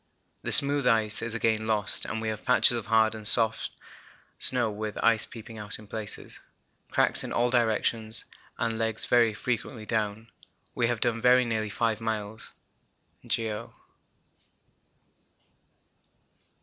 The 0.41 0.51
smooth 0.51 0.87
ice 0.87 1.21
is 1.21 1.35
again 1.35 1.67
lost 1.67 2.05
and 2.05 2.19
we 2.19 2.29
have 2.29 2.43
patches 2.43 2.75
of 2.75 2.87
hard 2.87 3.13
and 3.13 3.27
soft 3.27 3.69
snow 4.39 4.71
with 4.71 4.97
ice 5.03 5.27
peeping 5.27 5.59
out 5.59 5.77
in 5.77 5.85
places, 5.85 6.39
cracks 6.89 7.23
in 7.23 7.31
all 7.31 7.51
directions, 7.51 8.25
and 8.57 8.79
legs 8.79 9.05
very 9.05 9.35
frequently 9.35 9.85
down. 9.85 10.31
We 10.73 10.87
have 10.87 11.01
done 11.01 11.21
very 11.21 11.45
nearly 11.45 11.69
5 11.69 12.01
miles 12.01 12.51
(geo.). 13.27 13.75